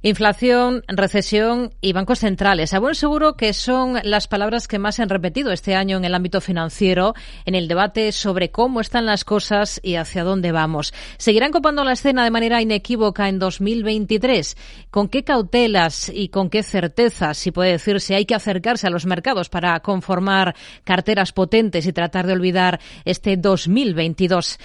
[0.00, 2.72] Inflación, recesión y bancos centrales.
[2.72, 6.04] A buen seguro que son las palabras que más se han repetido este año en
[6.04, 10.94] el ámbito financiero en el debate sobre cómo están las cosas y hacia dónde vamos.
[11.16, 14.56] ¿Seguirán copando la escena de manera inequívoca en 2023?
[14.92, 18.90] ¿Con qué cautelas y con qué certezas, si puede decir, si hay que acercarse a
[18.90, 20.54] los mercados para conformar
[20.84, 24.58] carteras potentes y tratar de olvidar este 2022?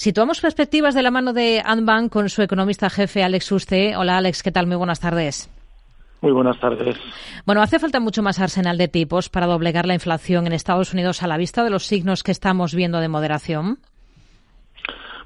[0.00, 3.96] Situamos perspectivas de la mano de Anbank con su economista jefe Alex Uste.
[3.96, 4.66] Hola Alex, ¿qué tal?
[4.66, 5.48] Muy buenas tardes.
[6.22, 6.96] Muy buenas tardes.
[7.46, 11.22] Bueno, hace falta mucho más arsenal de tipos para doblegar la inflación en Estados Unidos
[11.22, 13.78] a la vista de los signos que estamos viendo de moderación.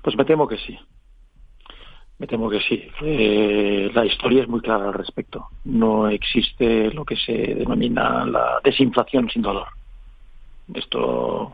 [0.02, 0.78] Pues me temo que sí.
[2.18, 2.84] Me temo que sí.
[3.02, 5.46] Eh, la historia es muy clara al respecto.
[5.64, 9.68] No existe lo que se denomina la desinflación sin dolor.
[10.74, 11.52] Esto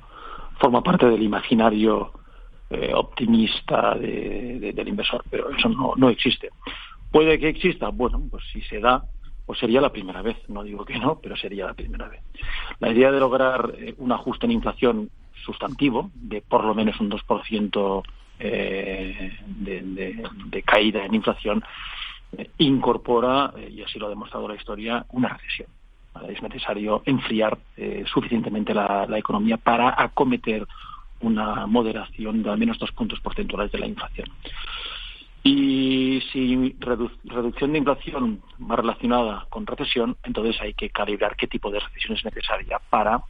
[0.58, 2.12] forma parte del imaginario
[2.70, 6.50] eh, optimista del inversor, pero eso no, no existe.
[7.10, 7.88] ¿Puede que exista?
[7.88, 9.04] Bueno, pues si se da,
[9.46, 10.36] pues sería la primera vez.
[10.48, 12.20] No digo que no, pero sería la primera vez.
[12.78, 15.10] La idea de lograr eh, un ajuste en inflación
[15.44, 18.02] sustantivo, de por lo menos un 2%
[18.38, 21.64] eh, de, de, caída en inflación,
[22.58, 25.68] incorpora, y así lo ha demostrado la historia, una recesión.
[26.28, 27.58] Es necesario enfriar
[28.12, 30.66] suficientemente la economía para acometer
[31.20, 34.28] una moderación de al menos dos puntos porcentuales de la inflación.
[35.42, 41.70] Y si reducción de inflación va relacionada con recesión, entonces hay que calibrar qué tipo
[41.70, 43.22] de recesión es necesaria para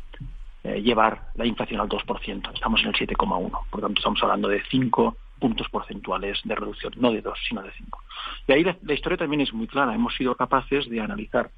[0.64, 2.52] eh, llevar la inflación al 2%.
[2.52, 3.50] Estamos en el 7,1.
[3.70, 7.62] Por lo tanto, estamos hablando de 5 puntos porcentuales de reducción, no de 2, sino
[7.62, 7.98] de 5.
[8.46, 9.94] Y ahí la, historia también es muy clara.
[9.94, 11.50] Hemos sido capaces de analizar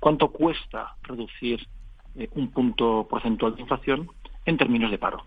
[0.00, 1.66] cuánto cuesta reducir
[2.16, 4.10] eh, un punto porcentual de inflación
[4.44, 5.24] en términos de paro.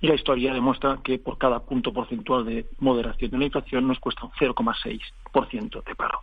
[0.00, 3.98] Y la historia demuestra que por cada punto porcentual de moderación de la inflación nos
[3.98, 6.20] cuesta un 0,6% de paro.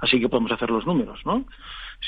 [0.00, 1.44] Así que podemos hacer los números, ¿no?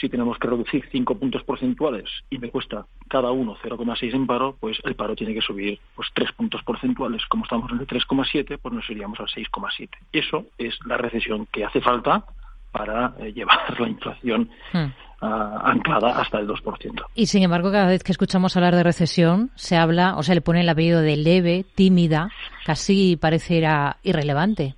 [0.01, 4.57] Si tenemos que reducir 5 puntos porcentuales y me cuesta cada uno 0,6 en paro,
[4.59, 7.25] pues el paro tiene que subir pues 3 puntos porcentuales.
[7.27, 9.91] Como estamos en el 3,7, pues nos iríamos al 6,7.
[10.13, 12.25] Eso es la recesión que hace falta
[12.73, 17.05] para eh, llevar la inflación hmm anclada hasta el 2%.
[17.15, 20.41] Y sin embargo, cada vez que escuchamos hablar de recesión, se habla o se le
[20.41, 22.31] pone el apellido de leve, tímida,
[22.65, 24.75] casi pareciera irrelevante.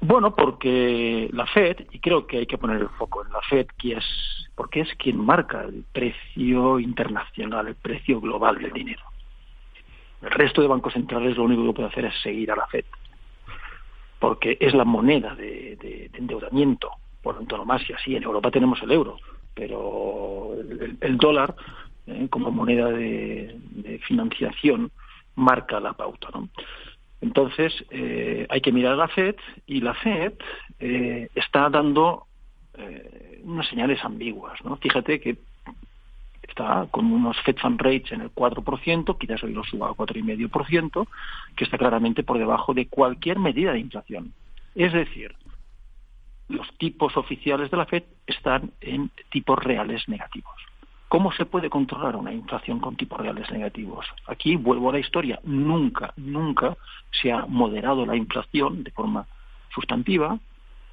[0.00, 3.66] Bueno, porque la Fed, y creo que hay que poner el foco en la Fed,
[3.78, 4.04] que es,
[4.54, 9.02] porque es quien marca el precio internacional, el precio global del dinero.
[10.22, 12.84] El resto de bancos centrales lo único que puede hacer es seguir a la Fed,
[14.18, 16.90] porque es la moneda de, de endeudamiento
[17.22, 17.96] por antonomasia.
[18.04, 19.18] Sí, en Europa tenemos el euro,
[19.56, 20.54] pero
[21.00, 21.56] el, dólar
[22.06, 23.58] eh, como moneda de,
[24.06, 24.92] financiación
[25.34, 26.28] marca la pauta.
[26.32, 26.48] ¿no?
[27.22, 29.34] Entonces, eh, hay que mirar a la FED
[29.66, 30.34] y la FED
[30.78, 32.26] eh, está dando
[33.42, 34.62] unas señales ambiguas.
[34.62, 34.76] ¿no?
[34.76, 35.38] Fíjate que
[36.46, 41.08] está con unos Fed Fund Rates en el 4%, quizás hoy lo suba al 4,5%,
[41.56, 44.34] que está claramente por debajo de cualquier medida de inflación.
[44.74, 45.34] Es decir,
[46.48, 50.54] los tipos oficiales de la Fed están en tipos reales negativos.
[51.08, 54.06] ¿Cómo se puede controlar una inflación con tipos reales negativos?
[54.26, 55.38] Aquí vuelvo a la historia.
[55.44, 56.76] Nunca, nunca
[57.10, 59.26] se ha moderado la inflación de forma
[59.72, 60.38] sustantiva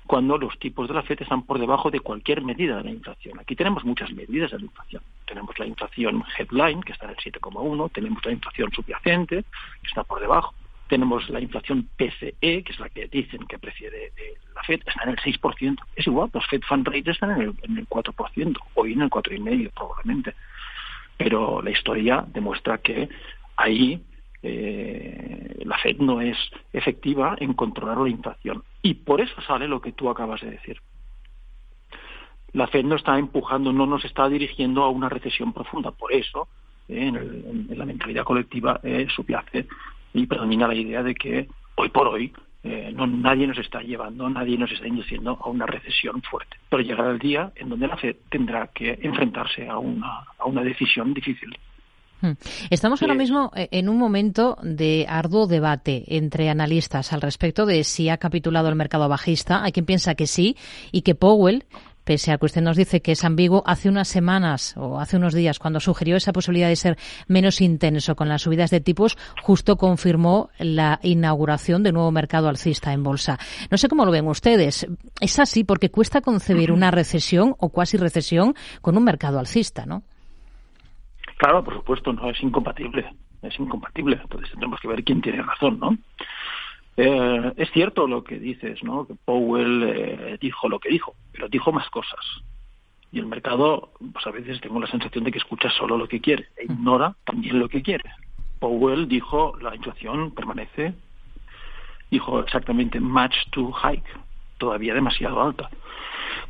[0.05, 3.39] cuando los tipos de la FED están por debajo de cualquier medida de la inflación.
[3.39, 5.01] Aquí tenemos muchas medidas de la inflación.
[5.25, 10.03] Tenemos la inflación headline, que está en el 7,1, tenemos la inflación subyacente, que está
[10.03, 10.53] por debajo,
[10.87, 14.11] tenemos la inflación PCE, que es la que dicen que prefiere
[14.53, 15.77] la FED, está en el 6%.
[15.95, 19.09] Es igual, los Fed Fund Rates están en el, en el 4%, hoy en el
[19.09, 20.35] 4,5% probablemente.
[21.17, 23.09] Pero la historia demuestra que
[23.55, 24.03] ahí
[24.41, 26.37] eh, la Fed no es
[26.73, 28.63] efectiva en controlar la inflación.
[28.81, 30.81] Y por eso sale lo que tú acabas de decir.
[32.51, 35.91] La Fed no está empujando, no nos está dirigiendo a una recesión profunda.
[35.91, 36.49] Por eso,
[36.89, 39.65] eh, en, la mentalidad colectiva eh, subyace
[40.13, 42.31] y predomina la idea de que hoy por hoy
[42.63, 46.55] eh, no, nadie nos está llevando, nadie nos está induciendo a una recesión fuerte.
[46.69, 50.63] Pero llegará el día en donde la Fed tendrá que enfrentarse a una, a una
[50.63, 51.57] decisión difícil.
[52.21, 52.31] Hmm.
[52.69, 57.83] Estamos ahora mismo eh, en un momento de arduo debate entre analistas al respecto de
[57.83, 59.61] si ha capitulado el mercado bajista.
[59.61, 60.55] Hay quien piensa que sí
[60.93, 61.65] y que Powell
[62.03, 65.33] pese a que usted nos dice que es ambiguo, hace unas semanas o hace unos
[65.33, 66.97] días, cuando sugirió esa posibilidad de ser
[67.27, 72.93] menos intenso con las subidas de tipos, justo confirmó la inauguración de nuevo mercado alcista
[72.93, 73.37] en bolsa.
[73.71, 74.87] No sé cómo lo ven ustedes.
[75.19, 80.03] Es así porque cuesta concebir una recesión o cuasi recesión con un mercado alcista, ¿no?
[81.37, 83.05] Claro, por supuesto, no es incompatible.
[83.41, 84.17] Es incompatible.
[84.21, 85.97] Entonces tendremos que ver quién tiene razón, ¿no?
[86.95, 89.07] Eh, es cierto lo que dices, ¿no?
[89.25, 92.19] Powell eh, dijo lo que dijo, pero dijo más cosas.
[93.11, 96.21] Y el mercado, pues a veces tengo la sensación de que escucha solo lo que
[96.21, 98.09] quiere e ignora también lo que quiere.
[98.59, 100.93] Powell dijo la inflación permanece,
[102.09, 104.07] dijo exactamente match to hike,
[104.57, 105.69] todavía demasiado alta.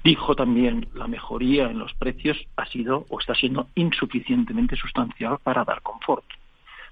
[0.03, 5.63] Dijo también la mejoría en los precios ha sido o está siendo insuficientemente sustancial para
[5.63, 6.25] dar confort.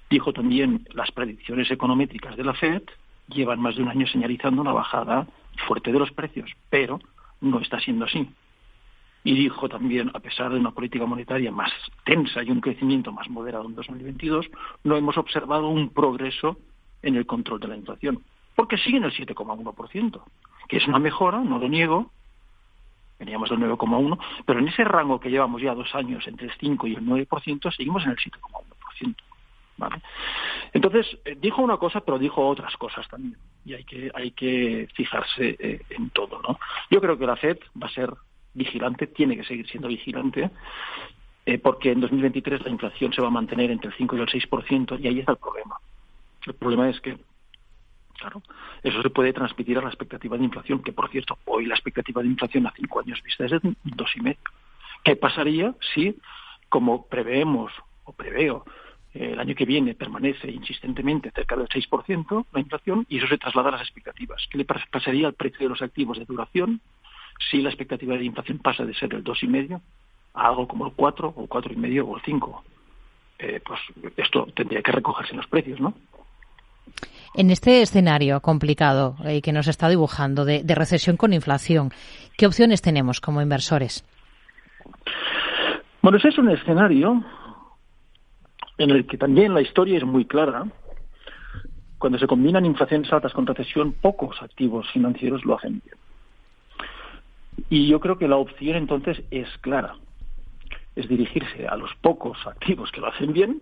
[0.10, 2.84] Dijo también las predicciones econométricas de la Fed
[3.34, 5.28] llevan más de un año señalizando una bajada
[5.68, 7.00] fuerte de los precios, pero
[7.42, 8.30] no está siendo así.
[9.24, 11.72] Y dijo también, a pesar de una política monetaria más
[12.06, 14.48] tensa y un crecimiento más moderado en 2022,
[14.84, 16.58] no hemos observado un progreso
[17.04, 18.24] en el control de la inflación,
[18.56, 20.22] porque sigue en el 7,1%,
[20.68, 22.12] que es una mejora, no lo niego,
[23.20, 26.88] veníamos del 9,1%, pero en ese rango que llevamos ya dos años, entre el 5
[26.88, 29.16] y el 9%, seguimos en el 7,1%.
[29.82, 30.02] ¿Vale?
[30.74, 34.88] Entonces, eh, dijo una cosa, pero dijo otras cosas también, y hay que, hay que
[34.94, 36.42] fijarse eh, en todo.
[36.42, 36.60] ¿no?
[36.90, 38.14] Yo creo que la FED va a ser
[38.54, 40.50] vigilante, tiene que seguir siendo vigilante,
[41.46, 44.28] eh, porque en 2023 la inflación se va a mantener entre el 5 y el
[44.28, 45.78] 6%, y ahí está el problema.
[46.46, 47.18] El problema es que
[48.22, 48.44] Claro,
[48.84, 52.22] eso se puede transmitir a la expectativa de inflación, que por cierto, hoy la expectativa
[52.22, 54.38] de inflación a cinco años vista es de dos y medio.
[55.04, 56.16] ¿Qué pasaría si,
[56.70, 57.72] como preveemos
[58.04, 58.64] o preveo,
[59.14, 63.70] el año que viene permanece insistentemente cerca del 6% la inflación y eso se traslada
[63.70, 64.48] a las expectativas?
[64.50, 66.82] ¿Qué le pasaría al precio de los activos de duración
[67.50, 69.82] si la expectativa de inflación pasa de ser el dos y medio
[70.34, 72.64] a algo como el 4 o cuatro y medio o el 5?
[73.40, 73.80] Eh, pues
[74.18, 75.94] esto tendría que recogerse en los precios, ¿no?
[77.34, 81.92] En este escenario complicado eh, que nos está dibujando de, recesión con inflación,
[82.38, 84.06] ¿qué opciones tenemos como inversores?
[86.02, 87.24] Bueno, ese es un escenario
[88.84, 90.66] en el que también la historia es muy clara.
[92.00, 95.98] Cuando se combinan inflaciones altas con recesión, pocos activos financieros lo hacen bien.
[97.70, 99.96] Y yo creo que la opción entonces es clara.
[100.96, 103.62] Es dirigirse a los pocos activos que lo hacen bien.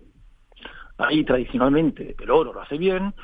[0.96, 3.14] Ahí tradicionalmente el oro lo hace bien,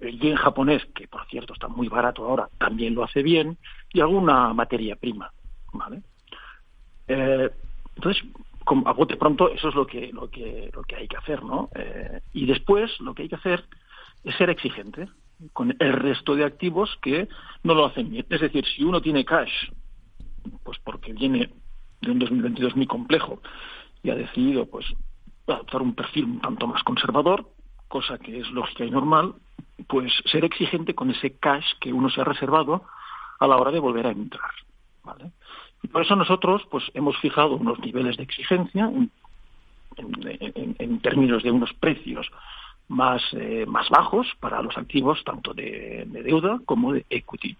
[0.00, 3.58] el yen japonés, que por cierto está muy barato ahora, también lo hace bien,
[3.92, 5.30] y alguna materia prima,
[5.72, 6.02] ¿vale?
[7.08, 7.50] Eh,
[7.94, 8.22] entonces,
[8.66, 11.68] a bote pronto, eso es lo que, lo que, lo que hay que hacer, ¿no?
[11.74, 13.64] Eh, y después, lo que hay que hacer
[14.24, 15.08] es ser exigente
[15.52, 17.28] con el resto de activos que
[17.62, 18.26] no lo hacen bien.
[18.30, 19.70] Es decir, si uno tiene cash,
[20.64, 21.50] pues porque viene
[22.00, 23.40] de un 2022 muy complejo
[24.02, 24.86] y ha decidido, pues,
[25.46, 27.48] adoptar un perfil un tanto más conservador,
[27.88, 29.34] cosa que es lógica y normal,
[29.88, 32.84] pues ser exigente con ese cash que uno se ha reservado
[33.38, 34.50] a la hora de volver a entrar.
[35.04, 35.30] ¿vale?
[35.82, 38.90] Y por eso nosotros pues hemos fijado unos niveles de exigencia
[39.96, 42.30] en, términos de unos precios
[42.88, 47.56] más, eh, más bajos para los activos tanto de deuda como de equity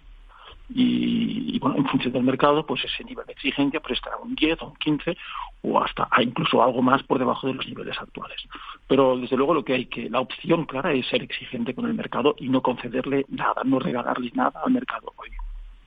[0.69, 4.63] y, bueno, en función del mercado, pues ese nivel de exigencia pues estará un 10
[4.63, 5.17] o un 15
[5.63, 8.43] o hasta incluso algo más por debajo de los niveles actuales.
[8.89, 11.95] Pero desde luego lo que hay que, la opción clara es ser exigente con el
[11.95, 15.31] mercado y no concederle nada, no regalarle nada al mercado hoy.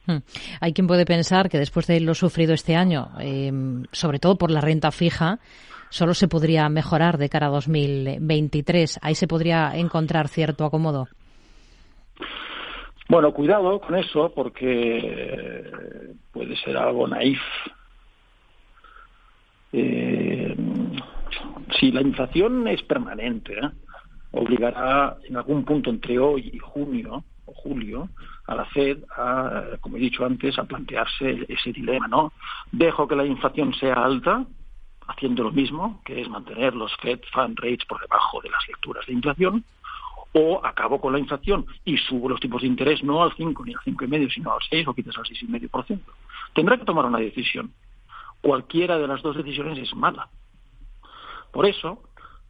[0.09, 0.23] Hmm.
[0.59, 3.51] Hay quien puede pensar que después de lo sufrido este año, eh,
[3.91, 5.37] sobre todo por la renta fija,
[5.89, 8.99] solo se podría mejorar de cara a 2023.
[9.03, 11.07] Ahí se podría encontrar cierto acomodo.
[13.07, 15.71] Bueno, cuidado con eso porque
[16.31, 17.39] puede ser algo naif.
[19.71, 20.55] Eh,
[21.79, 23.69] si la inflación es permanente, ¿eh?
[24.31, 27.23] obligará en algún punto entre hoy y junio
[27.63, 28.09] julio
[28.47, 32.33] a la Fed a, como he dicho antes, a plantearse ese dilema, ¿no?
[32.71, 34.45] Dejo que la inflación sea alta,
[35.07, 39.05] haciendo lo mismo, que es mantener los Fed Fund Rates por debajo de las lecturas
[39.05, 39.63] de inflación,
[40.33, 43.73] o acabo con la inflación y subo los tipos de interés no al 5 ni
[43.73, 45.99] al 5,5, sino al 6 o quizás al 6,5%.
[46.53, 47.73] Tendrá que tomar una decisión.
[48.41, 50.29] Cualquiera de las dos decisiones es mala.
[51.51, 52.03] Por eso,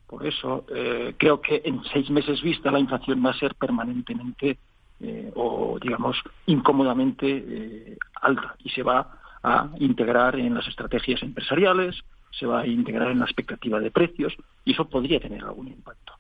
[0.08, 4.58] por eso eh, creo que en seis meses vista la inflación va a ser permanentemente
[5.02, 12.04] eh, o, digamos, incómodamente eh, alta y se va a integrar en las estrategias empresariales,
[12.32, 16.14] se va a integrar en la expectativa de precios y eso podría tener algún impacto.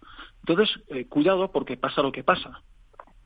[0.45, 2.61] Entonces, eh, cuidado porque pasa lo que pasa.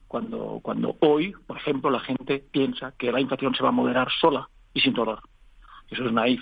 [0.07, 4.09] Cuando, cuando hoy, por ejemplo, la gente piensa que la inflación se va a moderar
[4.19, 5.19] sola y sin dolor.
[5.89, 6.41] Eso es naif.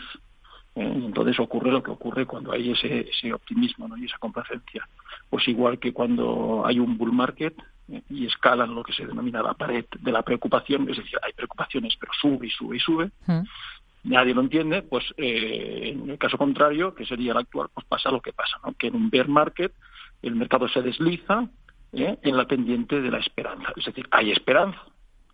[0.75, 0.91] ¿eh?
[1.06, 3.98] Entonces ocurre lo que ocurre cuando hay ese, ese optimismo ¿no?
[3.98, 4.88] y esa complacencia.
[5.30, 7.56] Pues igual que cuando hay un bull market.
[8.10, 11.95] Y escalan lo que se denomina la pared de la preocupación, es decir, hay preocupaciones,
[12.00, 13.12] pero sube y sube y sube.
[13.27, 13.41] Mm.
[14.03, 18.19] Nadie lo entiende, pues en el caso contrario, que sería el actual, pues pasa lo
[18.19, 18.74] que pasa, ¿no?
[18.74, 19.74] que en un bear market
[20.21, 21.48] el mercado se desliza
[21.93, 22.17] ¿eh?
[22.21, 23.74] en la pendiente de la esperanza.
[23.75, 24.81] Es decir, hay esperanza,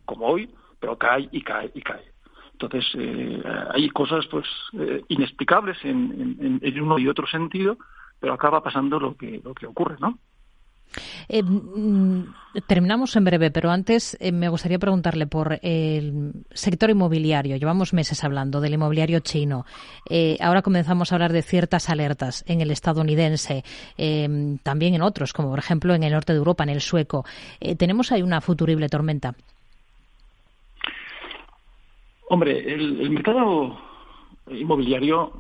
[0.05, 0.49] como hoy,
[0.79, 2.11] pero cae y cae y cae.
[2.53, 7.77] Entonces, eh, hay cosas pues eh, inexplicables en, uno y otro sentido,
[8.19, 10.17] pero acaba pasando lo que, lo que ocurre, ¿no?
[11.29, 12.33] Eh, mm,
[12.67, 17.57] terminamos en breve, pero antes me gustaría preguntarle por el sector inmobiliario.
[17.57, 19.65] Llevamos meses hablando del inmobiliario chino.
[20.39, 23.63] ahora comenzamos a hablar de ciertas alertas en el estadounidense,
[24.63, 27.25] también en otros, como por ejemplo en el norte de Europa, en el sueco.
[27.77, 29.35] ¿Tenemos ahí una futurible tormenta?
[32.29, 33.77] Hombre, el, mercado
[34.51, 35.31] inmobiliario,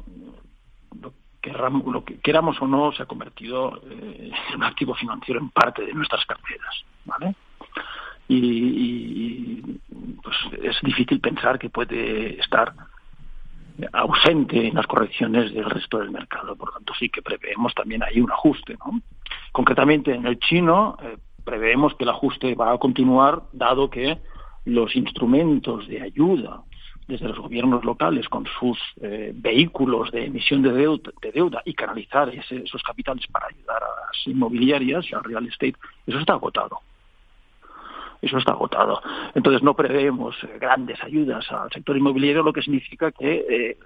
[1.53, 5.85] lo, que queramos o no, se ha convertido eh, en un activo financiero en parte
[5.85, 7.35] de nuestras carteras, ¿vale?
[8.27, 9.61] Y,
[10.21, 12.73] pues es difícil pensar que puede estar
[13.93, 16.55] ausente en las correcciones del resto del mercado.
[16.55, 18.75] Por lo tanto, sí que preveemos también ahí un ajuste.
[18.85, 18.99] ¿no?
[19.51, 24.17] Concretamente, en el chino, eh, preveemos que el ajuste va a continuar, dado que
[24.65, 26.63] los instrumentos de ayuda
[27.07, 32.83] desde los gobiernos locales con sus eh, vehículos de emisión de deuda, y canalizar esos
[32.83, 36.79] capitales para ayudar a las inmobiliarias y al real estate, eso está agotado.
[38.21, 39.01] Eso está agotado.
[39.35, 43.77] Entonces no preveemos eh, grandes ayudas al sector inmobiliario, lo que significa que eh,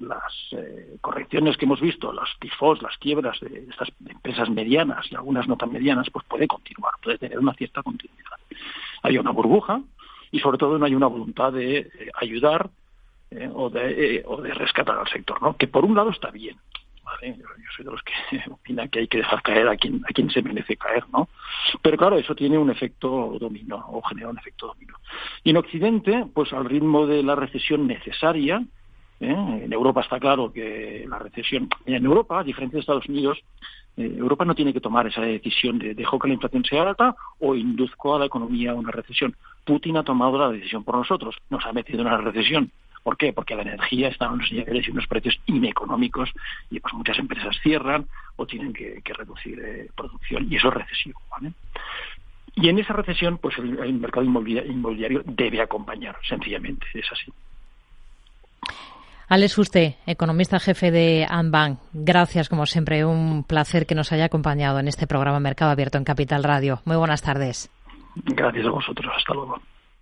[0.00, 5.48] las, correcciones que hemos visto, las tifos, las quiebras de estas empresas medianas y algunas
[5.48, 8.38] no tan medianas, pues puede continuar, puede tener una cierta continuidad.
[9.02, 9.82] Hay una burbuja,
[10.30, 12.70] y sobre todo no hay una voluntad de eh, ayudar
[13.30, 15.56] eh, o, de, eh, o de rescatar al sector, ¿no?
[15.56, 16.56] Que por un lado está bien,
[17.04, 17.36] ¿vale?
[17.38, 18.12] Yo, soy de los que
[18.50, 21.28] opinan que hay que dejar caer a quien, a quien se merece caer, ¿no?
[21.82, 24.94] Pero claro, eso tiene un efecto dominó o genera un efecto dominó.
[25.44, 28.62] Y en Occidente, pues al ritmo de la recesión necesaria,
[29.18, 33.38] en Europa está claro que la recesión, en Europa, a diferencia de Estados Unidos,
[33.96, 37.54] Europa no tiene que tomar esa decisión de dejo que la inflación sea alta o
[37.54, 39.34] induzco a la economía a una recesión.
[39.64, 42.70] Putin ha tomado la decisión por nosotros, nos ha metido en una recesión.
[43.02, 43.32] ¿Por qué?
[43.32, 46.28] Porque la energía está en unos niveles y unos precios ineconómicos
[46.70, 51.20] y pues muchas empresas cierran o tienen que, reducir eh, producción y eso es recesivo.
[52.56, 57.32] Y en esa recesión, pues el, mercado inmobiliario, debe acompañar, sencillamente, es así.
[59.28, 61.80] Alex usted, economista jefe de Anbank.
[61.92, 66.04] Gracias, como siempre, un placer que nos haya acompañado en este programa Mercado Abierto en
[66.04, 66.80] Capital Radio.
[66.84, 67.68] Muy buenas tardes.
[68.14, 69.12] Gracias a vosotros.
[69.16, 69.60] Hasta luego.